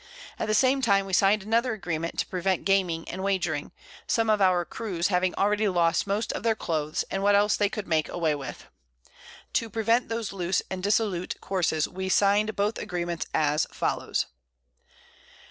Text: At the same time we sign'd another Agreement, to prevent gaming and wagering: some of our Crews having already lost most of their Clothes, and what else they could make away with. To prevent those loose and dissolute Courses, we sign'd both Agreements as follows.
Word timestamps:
At 0.39 0.47
the 0.47 0.55
same 0.55 0.81
time 0.81 1.05
we 1.05 1.13
sign'd 1.13 1.43
another 1.43 1.73
Agreement, 1.73 2.17
to 2.17 2.25
prevent 2.25 2.65
gaming 2.65 3.07
and 3.07 3.21
wagering: 3.23 3.71
some 4.07 4.31
of 4.31 4.41
our 4.41 4.65
Crews 4.65 5.09
having 5.09 5.35
already 5.35 5.67
lost 5.67 6.07
most 6.07 6.33
of 6.33 6.41
their 6.41 6.55
Clothes, 6.55 7.03
and 7.11 7.21
what 7.21 7.35
else 7.35 7.55
they 7.55 7.69
could 7.69 7.85
make 7.87 8.09
away 8.09 8.33
with. 8.33 8.65
To 9.53 9.69
prevent 9.69 10.09
those 10.09 10.33
loose 10.33 10.63
and 10.71 10.81
dissolute 10.81 11.35
Courses, 11.39 11.87
we 11.87 12.09
sign'd 12.09 12.55
both 12.55 12.79
Agreements 12.79 13.27
as 13.31 13.67
follows. 13.71 14.25